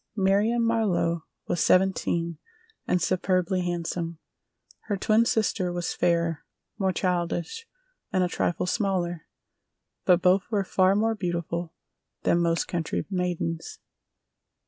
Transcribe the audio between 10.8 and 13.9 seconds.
more beautiful than most country maidens.